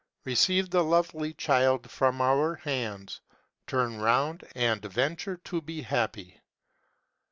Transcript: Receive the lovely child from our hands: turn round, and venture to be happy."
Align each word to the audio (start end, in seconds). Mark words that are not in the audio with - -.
Receive 0.25 0.71
the 0.71 0.83
lovely 0.83 1.31
child 1.31 1.91
from 1.91 2.21
our 2.21 2.55
hands: 2.55 3.21
turn 3.67 3.99
round, 4.01 4.43
and 4.55 4.81
venture 4.83 5.37
to 5.45 5.61
be 5.61 5.83
happy." 5.83 6.41